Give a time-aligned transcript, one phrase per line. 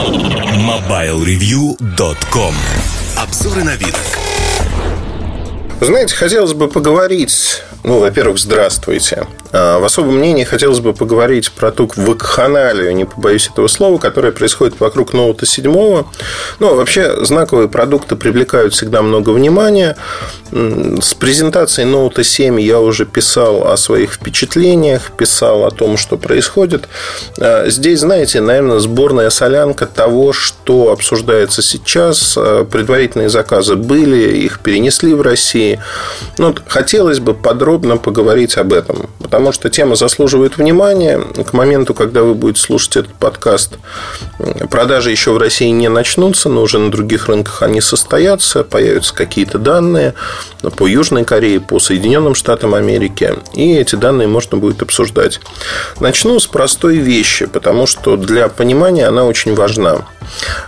[0.00, 2.54] MobileReview.com
[3.18, 3.94] Обзоры на вид.
[5.82, 9.26] Знаете, хотелось бы поговорить ну, во-первых, здравствуйте.
[9.52, 14.32] А, в особом мнении хотелось бы поговорить про ту вакханалию, не побоюсь этого слова, которая
[14.32, 15.64] происходит вокруг Ноута 7.
[15.64, 16.04] Ну,
[16.60, 19.96] вообще, знаковые продукты привлекают всегда много внимания.
[20.52, 26.88] С презентацией Ноута 7 я уже писал о своих впечатлениях, писал о том, что происходит.
[27.38, 32.34] А, здесь, знаете, наверное, сборная солянка того, что обсуждается сейчас.
[32.36, 35.80] А, предварительные заказы были, их перенесли в России.
[36.38, 39.08] Ну, хотелось бы подробно поговорить об этом.
[39.20, 41.20] Потому что тема заслуживает внимания.
[41.46, 43.74] К моменту, когда вы будете слушать этот подкаст,
[44.68, 49.58] продажи еще в России не начнутся, но уже на других рынках они состоятся, появятся какие-то
[49.58, 50.14] данные
[50.76, 55.40] по Южной Корее, по Соединенным Штатам Америки, и эти данные можно будет обсуждать.
[56.00, 60.06] Начну с простой вещи, потому что для понимания она очень важна.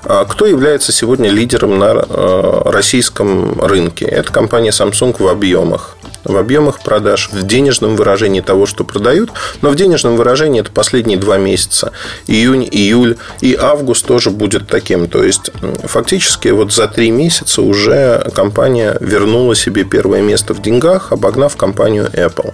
[0.04, 4.04] А кто является сегодня лидером на э, российском рынке?
[4.04, 9.70] Это компания Samsung в объемах в объемах продаж, в денежном выражении того, что продают, но
[9.70, 11.92] в денежном выражении это последние два месяца.
[12.26, 15.08] Июнь, июль и август тоже будет таким.
[15.08, 15.50] То есть,
[15.84, 22.08] фактически вот за три месяца уже компания вернула себе первое место в деньгах, обогнав компанию
[22.12, 22.52] Apple.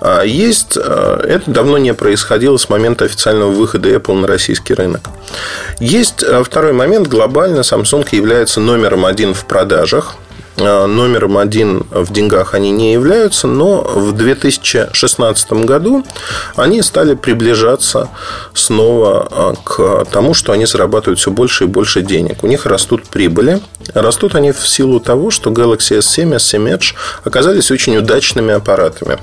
[0.00, 5.02] А есть, э, это давно не происходило с момента официального выхода Apple на российский рынок.
[5.80, 7.08] Есть э, второй момент.
[7.08, 10.14] Глобально Samsung является номером один в продажах–
[10.58, 16.04] номером один в деньгах они не являются, но в 2016 году
[16.56, 18.08] они стали приближаться
[18.54, 22.42] снова э, к тому, что они зарабатывают все больше и больше денег.
[22.42, 23.60] У них растут прибыли.
[23.94, 29.18] Растут они в силу того, что Galaxy S7 и S7 Edge оказались очень удачными аппаратами.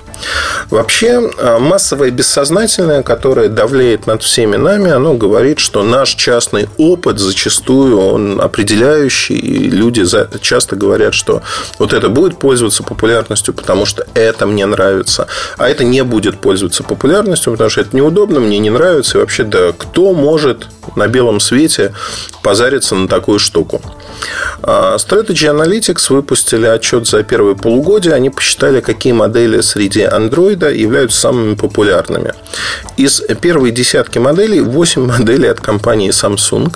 [0.69, 7.19] Вообще, э, массовое бессознательное, которое давлеет над всеми нами, оно говорит, что наш частный опыт
[7.19, 10.05] зачастую он определяющий, и люди
[10.41, 11.41] часто говорят, что что
[11.79, 15.27] вот это будет пользоваться популярностью, потому что это мне нравится,
[15.57, 19.17] а это не будет пользоваться популярностью, потому что это неудобно, мне не нравится.
[19.17, 21.93] И вообще, да, кто может на белом свете
[22.43, 23.81] позариться на такую штуку?
[24.61, 28.13] А, Strategy Analytics выпустили отчет за первое полугодие.
[28.13, 32.33] Они посчитали, какие модели среди Android являются самыми популярными.
[32.97, 36.75] Из первой десятки моделей 8 моделей от компании Samsung.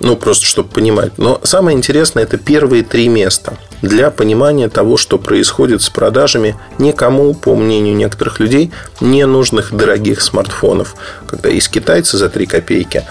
[0.00, 1.18] Ну, просто чтобы понимать.
[1.18, 7.34] Но самое интересное– это первые три места для понимания того, что происходит с продажами никому,
[7.34, 10.94] по мнению некоторых людей, не нужных дорогих смартфонов,
[11.26, 13.04] когда есть китайцы за 3 копейки.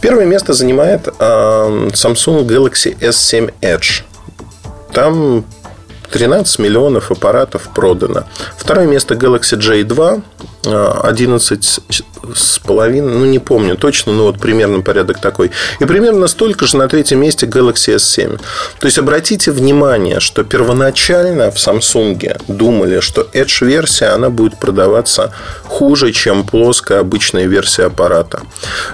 [0.00, 4.02] Первое место занимает Samsung Galaxy S7 Edge.
[4.92, 5.44] Там
[6.10, 8.24] 13 миллионов аппаратов продано.
[8.56, 10.22] Второе место Galaxy J2
[11.02, 11.80] 11
[12.34, 15.50] с половиной, ну не помню точно, но вот примерно порядок такой.
[15.80, 18.40] И примерно столько же на третьем месте Galaxy S7.
[18.78, 25.32] То есть обратите внимание, что первоначально в Samsung думали, что Edge-версия она будет продаваться
[25.64, 28.42] хуже, чем плоская обычная версия аппарата.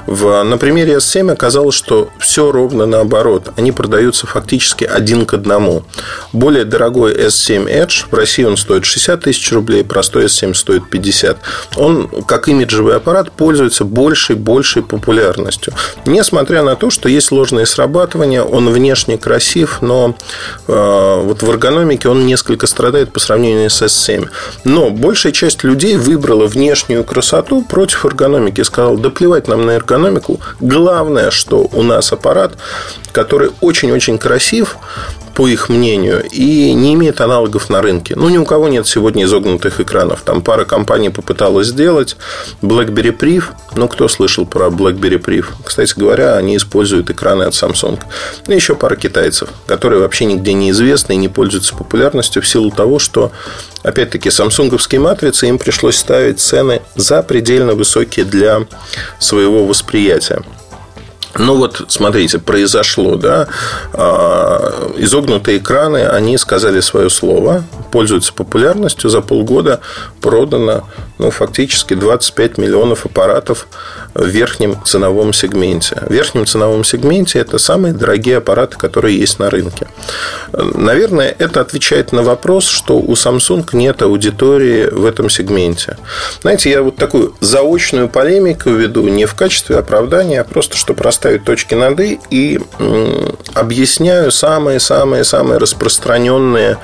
[0.06, 3.50] В, на примере S7 оказалось, что все ровно наоборот.
[3.56, 5.84] Они продаются фактически один к одному.
[6.32, 11.38] Более дорогой S7 Edge в России он стоит 60 тысяч рублей, простой S7 стоит 50
[11.76, 15.72] он, как имиджевый аппарат, пользуется большей, большей популярностью.
[16.06, 20.16] Несмотря на то, что есть сложные срабатывания, он внешне красив, но
[20.66, 24.28] э, вот в эргономике он несколько страдает по сравнению с S7.
[24.64, 28.62] Но большая часть людей выбрала внешнюю красоту против эргономики.
[28.62, 30.40] Сказал, да плевать нам на эргономику.
[30.60, 32.56] Главное, что у нас аппарат,
[33.12, 34.76] который очень-очень красив,
[35.34, 38.14] по их мнению, и не имеет аналогов на рынке.
[38.16, 40.22] Ну, ни у кого нет сегодня изогнутых экранов.
[40.22, 42.16] Там пара компаний попыталась сделать.
[42.60, 43.44] BlackBerry Priv.
[43.74, 45.46] Ну, кто слышал про BlackBerry Priv?
[45.64, 47.98] Кстати говоря, они используют экраны от Samsung.
[48.46, 52.70] И еще пара китайцев, которые вообще нигде не известны и не пользуются популярностью в силу
[52.70, 53.32] того, что,
[53.82, 58.66] опять-таки, самсунговские матрицы им пришлось ставить цены запредельно высокие для
[59.18, 60.42] своего восприятия.
[61.38, 63.48] Ну вот, смотрите, произошло, да,
[63.94, 69.80] а, изогнутые экраны, они сказали свое слово, пользуются популярностью, за полгода
[70.20, 70.88] продано,
[71.18, 73.66] ну, фактически 25 миллионов аппаратов
[74.14, 76.02] в верхнем ценовом сегменте.
[76.06, 79.86] В верхнем ценовом сегменте это самые дорогие аппараты, которые есть на рынке.
[80.52, 85.96] Наверное, это отвечает на вопрос, что у Samsung нет аудитории в этом сегменте.
[86.42, 91.44] Знаете, я вот такую заочную полемику веду не в качестве оправдания, а просто, чтобы расставить
[91.44, 92.60] точки над «и» и
[93.54, 96.78] объясняю самые-самые-самые распространенные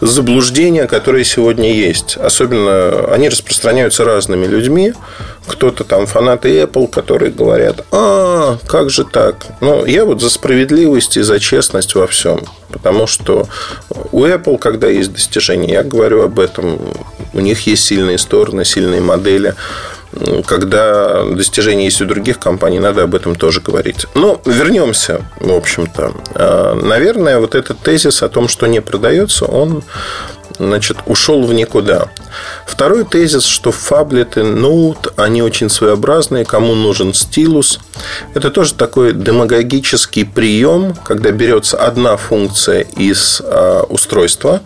[0.00, 2.16] заблуждения, которые сегодня есть.
[2.16, 4.94] Особенно они распространяются разными людьми.
[5.46, 9.46] Кто-то там фанаты Apple, которые говорят, а, как же так?
[9.60, 12.40] Ну, я вот за справедливость и за честность во всем.
[12.70, 13.46] Потому что
[14.10, 16.78] у Apple, когда есть достижения, я говорю об этом,
[17.34, 19.54] у них есть сильные стороны, сильные модели
[20.46, 24.06] когда достижения есть у других компаний, надо об этом тоже говорить.
[24.14, 26.12] Но вернемся, в общем-то.
[26.34, 29.82] А, наверное, вот этот тезис о том, что не продается, он
[30.58, 32.08] значит, ушел в никуда.
[32.66, 37.80] Второй тезис, что фаблеты, ноут, они очень своеобразные, кому нужен стилус.
[38.34, 44.62] Это тоже такой демагогический прием, когда берется одна функция из э, устройства,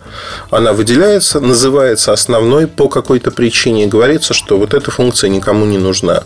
[0.49, 6.23] она выделяется, называется основной по какой-то причине, говорится, что вот эта функция никому не нужна.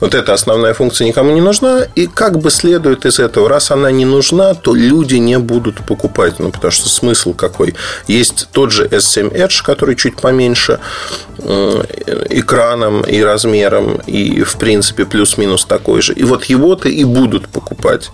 [0.00, 3.90] Вот эта основная функция никому не нужна, и как бы следует из этого, раз она
[3.90, 7.74] не нужна, то люди не будут покупать, ну, потому что смысл какой?
[8.06, 10.78] Есть тот же S7 Edge, который чуть поменьше,
[11.44, 11.82] Э,
[12.30, 16.12] экраном и размером, и, в принципе, плюс-минус такой же.
[16.12, 18.10] И вот его-то и будут покупать.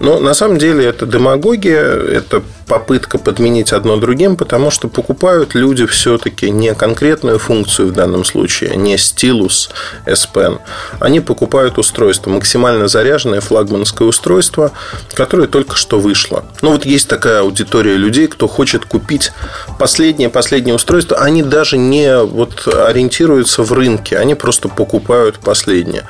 [0.00, 5.86] Но на самом деле это демагогия, это попытка подменить одно другим, потому что покупают люди
[5.86, 9.70] все-таки не конкретную функцию в данном случае, не стилус
[10.04, 10.58] S Pen.
[10.98, 14.72] Они покупают устройство, максимально заряженное флагманское устройство,
[15.14, 16.44] которое только что вышло.
[16.62, 19.32] Ну, вот есть такая аудитория людей, кто хочет купить
[19.78, 21.18] последнее-последнее устройство.
[21.18, 26.04] Они даже не вот ориентируются в рынке, они просто покупают последнее.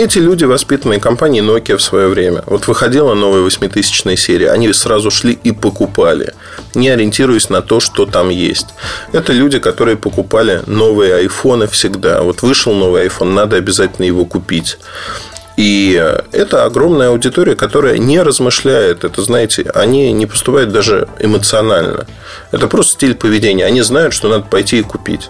[0.00, 2.42] Эти люди, воспитанные компанией Nokia в свое время.
[2.46, 6.32] Вот выходила новая восьмитысячная серия, они сразу шли и покупали,
[6.74, 8.68] не ориентируясь на то, что там есть.
[9.12, 12.22] Это люди, которые покупали новые айфоны всегда.
[12.22, 14.78] Вот вышел новый iPhone, надо обязательно его купить.
[15.58, 16.02] И
[16.32, 19.04] это огромная аудитория, которая не размышляет.
[19.04, 22.06] Это, знаете, они не поступают даже эмоционально.
[22.52, 23.66] Это просто стиль поведения.
[23.66, 25.28] Они знают, что надо пойти и купить.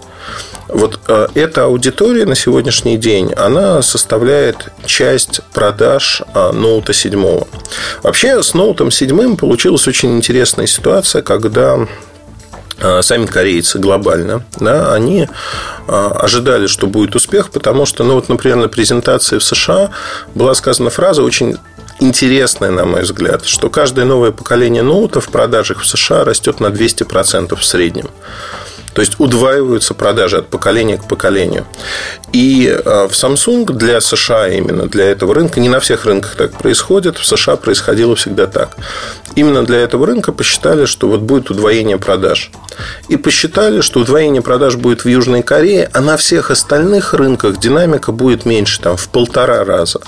[0.72, 7.42] Вот э, эта аудитория на сегодняшний день, она составляет часть продаж э, ноута 7.
[8.02, 11.86] Вообще, с ноутом 7 получилась очень интересная ситуация, когда
[12.78, 15.28] э, сами корейцы глобально, да, они
[15.88, 19.90] ожидали, что будет успех, потому что, ну вот, например, на презентации в США
[20.36, 21.56] была сказана фраза очень
[21.98, 26.66] интересная, на мой взгляд, что каждое новое поколение ноутов в продажах в США растет на
[26.68, 28.08] 200% в среднем.
[28.94, 31.66] То есть удваиваются продажи от поколения к поколению.
[32.32, 36.52] И э, в Samsung для США именно для этого рынка, не на всех рынках так
[36.52, 38.76] происходит, в США происходило всегда так.
[39.40, 42.50] Именно для этого рынка посчитали, что вот будет удвоение продаж.
[43.08, 48.12] И посчитали, что удвоение продаж будет в Южной Корее, а на всех остальных рынках динамика
[48.12, 50.02] будет меньше, там, в полтора раза.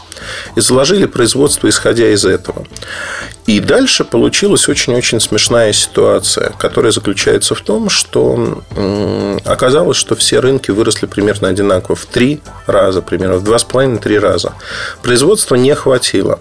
[0.54, 2.66] И заложили производство, исходя из этого.
[3.46, 8.62] И дальше получилась очень-очень смешная ситуация, которая заключается в том, что
[9.46, 14.18] оказалось, что все рынки выросли примерно одинаково в три раза, примерно в два с половиной-три
[14.18, 14.52] раза.
[15.02, 16.38] Производства не хватило.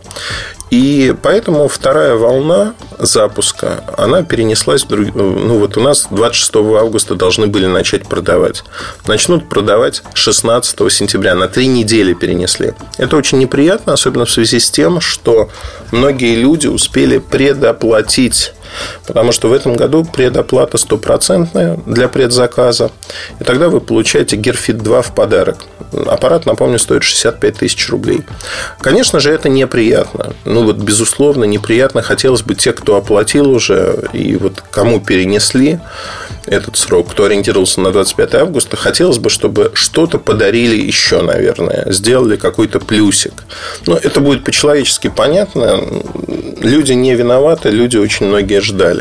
[0.71, 5.13] И поэтому вторая волна запуска, она перенеслась в друг...
[5.13, 8.63] Ну, вот у нас 26 августа должны были начать продавать.
[9.05, 11.35] Начнут продавать 16 сентября.
[11.35, 12.73] На три недели перенесли.
[12.97, 15.49] Это очень неприятно, особенно в связи с тем, что
[15.91, 18.53] многие люди успели предоплатить
[19.11, 22.91] Потому что в этом году предоплата стопроцентная для предзаказа.
[23.41, 25.57] И тогда вы получаете Gear 2 в подарок.
[26.07, 28.21] Аппарат, напомню, стоит 65 тысяч рублей.
[28.79, 30.33] Конечно же, это неприятно.
[30.45, 32.01] Ну, вот, безусловно, неприятно.
[32.01, 35.79] Хотелось бы те, кто оплатил уже, и вот кому перенесли
[36.45, 41.91] этот срок, кто ориентировался на 25 августа, хотелось бы, чтобы что-то подарили еще, наверное.
[41.91, 43.43] Сделали какой-то плюсик.
[43.85, 45.81] Но это будет по-человечески понятно.
[46.61, 49.00] Люди не виноваты, люди очень многие ждали.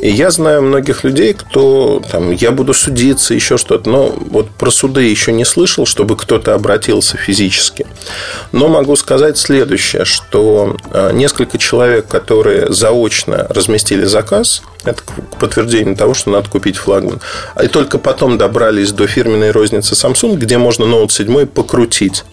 [0.00, 3.88] И я знаю многих людей, кто там, я буду судиться, еще что-то.
[3.88, 7.86] Но вот про суды еще не слышал, чтобы кто-то обратился физически.
[8.52, 15.02] Но могу сказать следующее, что а, несколько человек, которые заочно разместили заказ, это
[15.40, 17.20] подтверждение того, что надо купить флагман.
[17.62, 22.24] И только потом добрались до фирменной розницы Samsung, где можно Note 7 покрутить.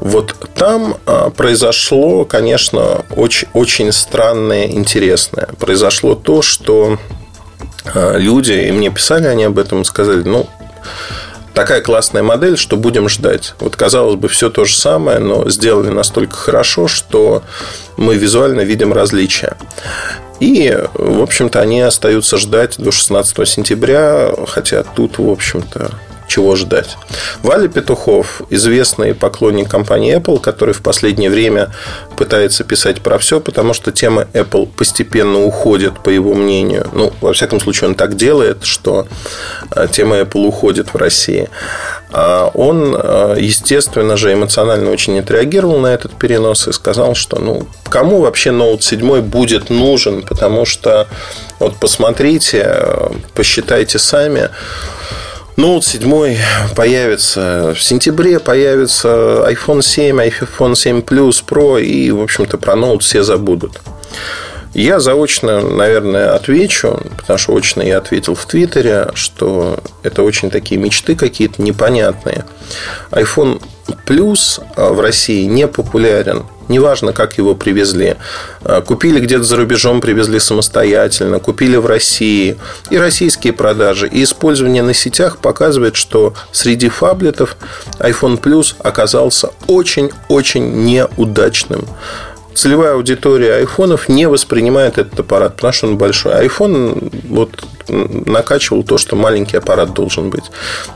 [0.00, 5.48] Вот там а, произошло, конечно, очень, очень странное, интересное.
[5.58, 6.98] Произошло то, что
[7.94, 10.48] а, люди, и мне писали они об этом, сказали, ну,
[11.52, 13.54] такая классная модель, что будем ждать.
[13.60, 17.42] Вот, казалось бы, все то же самое, но сделали настолько хорошо, что
[17.98, 19.56] мы визуально видим различия.
[20.40, 25.90] И, в общем-то, они остаются ждать до 16 сентября, хотя тут, в общем-то,
[26.30, 26.96] чего ждать.
[27.42, 31.70] Валя Петухов, известный поклонник компании Apple, который в последнее время
[32.16, 36.86] пытается писать про все, потому что тема Apple постепенно уходит, по его мнению.
[36.92, 39.08] Ну, во всяком случае, он так делает, что
[39.74, 41.48] э, тема Apple уходит в России.
[42.12, 47.66] А он, э, естественно же, эмоционально очень отреагировал на этот перенос и сказал, что ну,
[47.88, 51.08] кому вообще Note 7 будет нужен, потому что
[51.58, 54.50] вот посмотрите, э, посчитайте сами,
[55.60, 62.56] Note 7 появится в сентябре, появится iPhone 7, iPhone 7 Plus Pro, и, в общем-то,
[62.56, 63.82] про Note все забудут.
[64.72, 70.80] Я заочно, наверное, отвечу, потому что очно я ответил в Твиттере, что это очень такие
[70.80, 72.46] мечты какие-то непонятные.
[73.10, 73.62] iPhone
[74.06, 78.16] Plus в России не популярен неважно, как его привезли.
[78.62, 82.56] А, купили где-то за рубежом, привезли самостоятельно, купили в России.
[82.88, 87.56] И российские продажи, и использование на сетях показывает, что среди фаблетов
[87.98, 91.84] iPhone Plus оказался очень-очень неудачным
[92.60, 96.34] целевая аудитория айфонов не воспринимает этот аппарат, потому что он большой.
[96.34, 100.44] Айфон вот накачивал то, что маленький аппарат должен быть.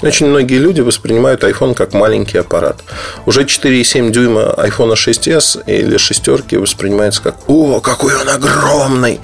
[0.03, 2.85] Очень многие люди воспринимают iPhone как маленький аппарат.
[3.25, 9.21] Уже 4,7 дюйма iPhone 6s или шестерки воспринимается как «О, какой он огромный!»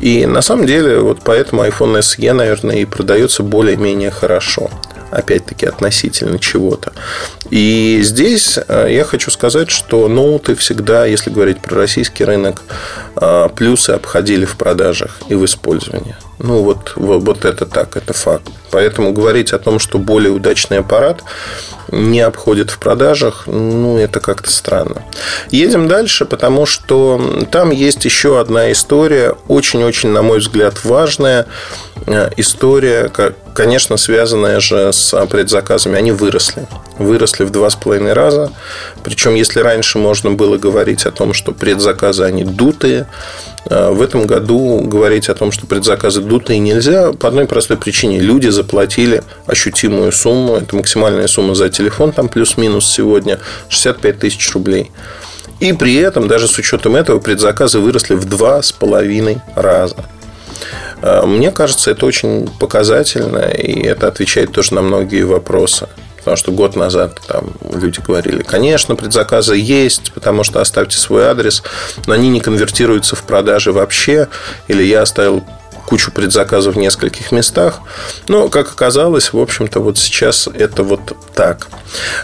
[0.00, 4.70] И на самом деле, вот поэтому iPhone SE, наверное, и продается более-менее хорошо
[5.14, 6.92] опять-таки, относительно чего-то.
[7.50, 12.62] И здесь э, я хочу сказать, что ноуты всегда, если говорить про российский рынок,
[13.16, 16.16] э, плюсы обходили в продажах и в использовании.
[16.38, 18.48] Ну, вот, вот, вот это так, это факт.
[18.70, 21.22] Поэтому говорить о том, что более удачный аппарат
[21.92, 25.04] не обходит в продажах, ну, это как-то странно.
[25.50, 31.46] Едем дальше, потому что там есть еще одна история, очень-очень, на мой взгляд, важная
[32.36, 33.10] история,
[33.54, 35.96] конечно, связанная же с предзаказами.
[35.96, 36.66] Они выросли.
[36.98, 38.52] Выросли в два с половиной раза.
[39.02, 43.08] Причем, если раньше можно было говорить о том, что предзаказы, они дутые,
[43.70, 48.20] э, в этом году говорить о том, что предзаказы дутые нельзя по одной простой причине.
[48.20, 50.56] Люди заплатили ощутимую сумму.
[50.56, 54.90] Это максимальная сумма за телефон, там плюс-минус сегодня 65 тысяч рублей.
[55.60, 59.96] И при этом, даже с учетом этого, предзаказы выросли в два с половиной раза.
[61.04, 65.86] Э, мне кажется, это очень показательно, и это отвечает тоже на многие вопросы.
[66.16, 71.62] Потому что год назад там люди говорили, конечно, предзаказы есть, потому что оставьте свой адрес,
[72.06, 74.28] но они не конвертируются в продажи вообще.
[74.66, 75.44] Или я оставил
[75.94, 77.78] кучу предзаказов в нескольких местах.
[78.26, 81.68] Но, как оказалось, в общем-то, вот сейчас это вот так.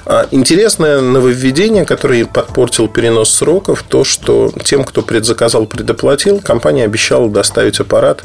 [0.05, 7.31] А интересное нововведение, которое подпортил перенос сроков, то, что тем, кто предзаказал, предоплатил, компания обещала
[7.31, 8.25] доставить аппарат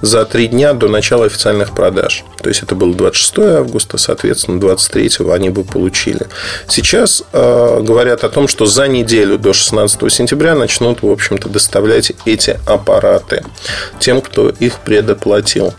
[0.00, 2.24] за три дня до начала официальных продаж.
[2.42, 6.26] То есть, это было 26 августа, соответственно, 23 они бы получили.
[6.66, 12.10] Сейчас э, говорят о том, что за неделю до 16 сентября начнут, в общем-то, доставлять
[12.24, 13.44] эти аппараты
[14.00, 15.74] тем, кто их предоплатил.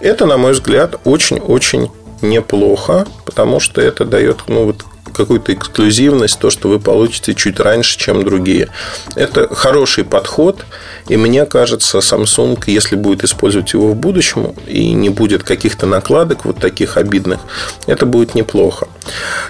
[0.00, 1.90] Это, на мой взгляд, очень-очень
[2.22, 7.98] неплохо, потому что это дает ну, вот какую-то эксклюзивность, то, что вы получите чуть раньше,
[7.98, 8.68] чем другие.
[9.14, 10.64] Это хороший подход,
[11.08, 16.44] и мне кажется, Samsung, если будет использовать его в будущем и не будет каких-то накладок
[16.44, 17.40] вот таких обидных,
[17.86, 18.88] это будет неплохо.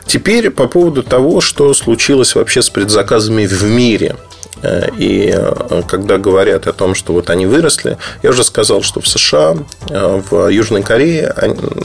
[0.06, 4.16] Теперь по поводу того, что случилось вообще с предзаказами в мире.
[4.62, 9.00] Э, и э, когда говорят о том, что вот они выросли, я уже сказал, что
[9.00, 9.56] в США,
[9.90, 11.34] э, в Южной Корее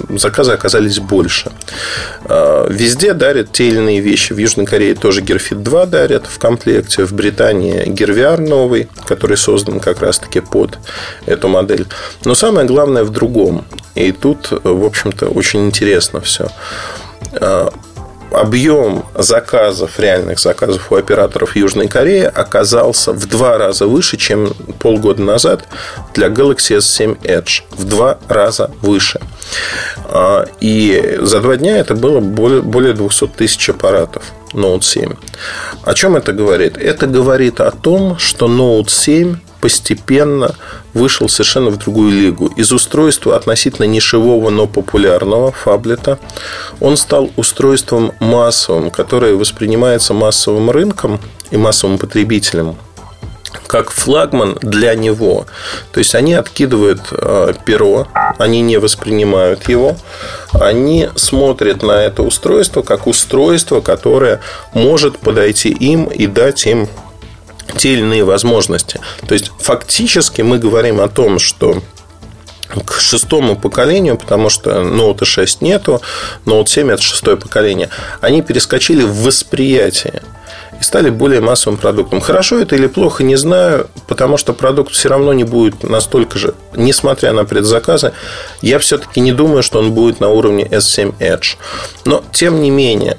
[0.09, 1.51] заказы оказались больше.
[2.27, 4.33] Везде дарят те или иные вещи.
[4.33, 7.05] В Южной Корее тоже Gearfit 2 дарят в комплекте.
[7.05, 10.77] В Британии VR новый, который создан как раз-таки под
[11.25, 11.85] эту модель.
[12.25, 13.65] Но самое главное в другом.
[13.95, 16.49] И тут, в общем-то, очень интересно все
[18.31, 25.21] объем заказов, реальных заказов у операторов Южной Кореи оказался в два раза выше, чем полгода
[25.21, 25.65] назад
[26.13, 27.63] для Galaxy S7 Edge.
[27.71, 29.19] В два раза выше.
[30.05, 34.23] А, и за два дня это было более 200 тысяч аппаратов.
[34.53, 35.13] Note 7.
[35.83, 36.77] О чем это говорит?
[36.77, 40.55] Это говорит о том, что Note 7 постепенно
[40.93, 42.47] вышел совершенно в другую лигу.
[42.47, 46.19] Из устройства относительно нишевого, но популярного фаблета
[46.79, 51.19] он стал устройством массовым, которое воспринимается массовым рынком
[51.51, 52.77] и массовым потребителем
[53.67, 55.45] как флагман для него.
[55.91, 59.97] То есть они откидывают э, перо, они не воспринимают его,
[60.53, 64.39] они смотрят на это устройство как устройство, которое
[64.73, 66.87] может подойти им и дать им
[67.75, 68.99] те или иные возможности.
[69.27, 71.81] То есть, фактически мы говорим о том, что
[72.85, 76.01] к шестому поколению, потому что Note 6 нету,
[76.45, 77.89] Note 7 это шестое поколение,
[78.21, 80.21] они перескочили в восприятие
[80.79, 82.21] и стали более массовым продуктом.
[82.21, 86.53] Хорошо это или плохо, не знаю, потому что продукт все равно не будет настолько же,
[86.75, 88.13] несмотря на предзаказы,
[88.61, 91.55] я все-таки не думаю, что он будет на уровне S7 Edge.
[92.05, 93.17] Но, тем не менее,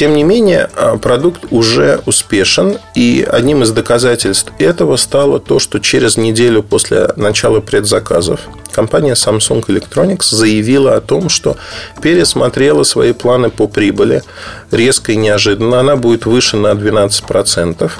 [0.00, 5.78] тем не менее, а, продукт уже успешен, и одним из доказательств этого стало то, что
[5.78, 8.40] через неделю после начала предзаказов
[8.72, 11.58] компания Samsung Electronics заявила о том, что
[12.00, 14.22] пересмотрела свои планы по прибыли
[14.70, 15.80] резко и неожиданно.
[15.80, 17.90] Она будет выше на 12%.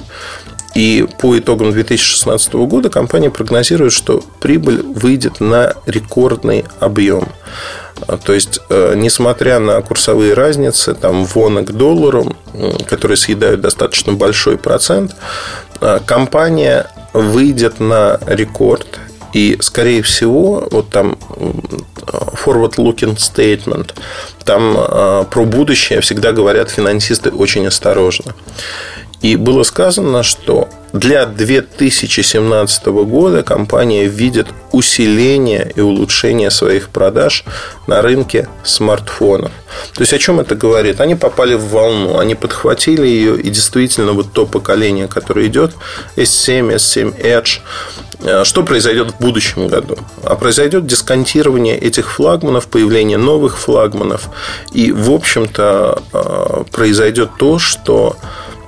[0.74, 7.28] И по итогам 2016 года компания прогнозирует, что прибыль выйдет на рекордный объем.
[8.06, 12.36] А, то есть, э, несмотря на курсовые разницы, там, вона к доллару,
[12.86, 15.16] которые съедают достаточно большой процент,
[15.80, 19.00] а, компания выйдет на рекорд
[19.32, 21.16] и, скорее всего, вот там
[22.44, 23.94] forward-looking statement,
[24.44, 28.34] там а, про будущее всегда говорят финансисты очень осторожно.
[29.22, 37.44] И было сказано, что для 2017 года компания видит усиление и улучшение своих продаж
[37.86, 39.52] на рынке смартфонов.
[39.94, 41.00] То есть о чем это говорит?
[41.00, 45.74] Они попали в волну, они подхватили ее, и действительно вот то поколение, которое идет,
[46.16, 47.60] S7, S7 Edge,
[48.24, 49.96] э, что произойдет в будущем году?
[50.24, 54.28] А произойдет дисконтирование этих флагманов, появление новых флагманов.
[54.72, 58.16] И, в общем-то, э, произойдет то, что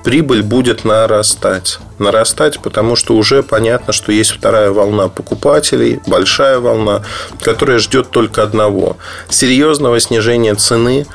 [0.04, 1.78] прибыль будет нарастать.
[1.98, 7.02] Нарастать, потому что уже понятно, что есть вторая волна покупателей, большая волна,
[7.40, 8.96] которая ждет только одного–
[9.28, 11.06] серьезного снижения цены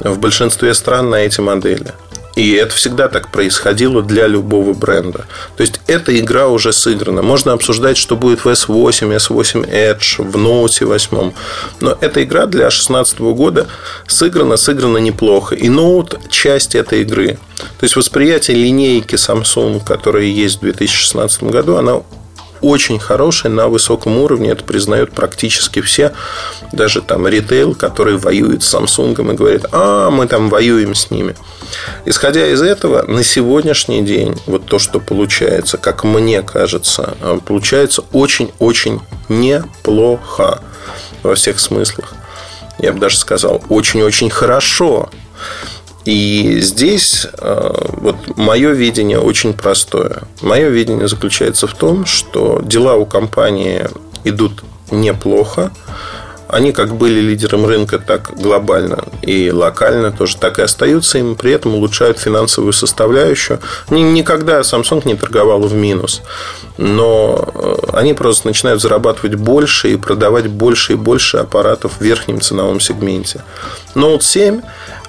[0.00, 1.92] в большинстве стран на эти модели.
[2.34, 5.26] И это всегда так происходило для любого бренда.
[5.56, 7.22] То есть, эта игра уже сыграна.
[7.22, 11.32] Можно обсуждать, что будет в S8, S8 Edge, в Note 8.
[11.80, 13.66] Но эта игра для 2016 года
[14.06, 15.54] сыграна, сыграна неплохо.
[15.54, 17.38] И Note– часть этой игры.
[17.78, 22.02] То есть, восприятие линейки Samsung, которая есть в 2016 году, она
[22.64, 24.50] очень хороший, на высоком уровне.
[24.50, 26.12] Это признают практически все.
[26.72, 31.36] Даже там ритейл, который воюет с Samsung и говорит, а, мы там воюем с ними.
[32.04, 38.04] Исходя из этого, на сегодняшний день вот то, что получается, как мне кажется, э, получается
[38.12, 40.60] очень-очень неплохо
[41.22, 42.14] во всех смыслах.
[42.78, 45.10] Я бы даже сказал, очень-очень хорошо.
[46.04, 50.22] И здесь э, вот мое видение очень простое.
[50.42, 53.88] Мое видение заключается в том, что дела у компании
[54.24, 55.72] идут неплохо.
[56.48, 61.52] Они как были лидером рынка, так глобально и локально тоже так и остаются им, при
[61.52, 63.60] этом улучшают финансовую составляющую.
[63.90, 66.22] Никогда Samsung не торговал в минус,
[66.78, 72.40] но э, они просто начинают зарабатывать больше и продавать больше и больше аппаратов в верхнем
[72.40, 73.42] ценовом сегменте.
[73.94, 74.60] Note 7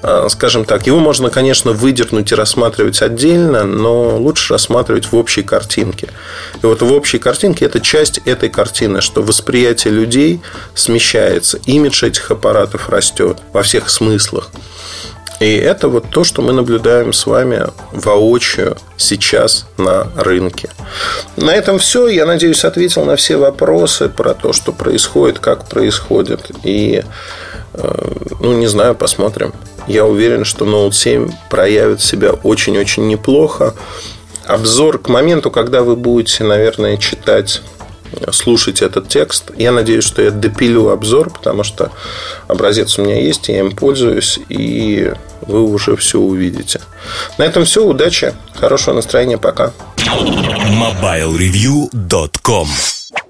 [0.08, 5.41] а, скажем так, его можно, конечно, выдернуть и рассматривать отдельно, но лучше рассматривать в общей
[5.41, 6.10] картинке.
[6.62, 10.41] И вот в общей картинке это часть этой картины, что восприятие людей
[10.75, 14.04] смещается, имидж этих аппаратов растет во всех смыслах.
[15.39, 20.69] И это вот то, что мы наблюдаем с вами воочию сейчас на рынке.
[21.35, 22.07] На этом все.
[22.07, 26.51] Я надеюсь, ответил на все вопросы про то, что происходит, как происходит.
[26.63, 27.03] И,
[27.73, 29.53] э, ну, не знаю, посмотрим.
[29.87, 33.73] Я уверен, что Note 7 проявит себя очень-очень неплохо.
[34.45, 37.61] Обзор к моменту, когда вы будете, наверное, читать
[38.32, 39.51] слушать этот текст.
[39.58, 41.91] Я надеюсь, что я допилю обзор, потому что
[42.47, 46.82] образец у меня есть, я им пользуюсь, и вы уже все увидите.
[47.38, 47.86] На этом все.
[47.86, 49.73] Удачи, хорошего настроения, пока.
[49.97, 52.67] MobileReview.com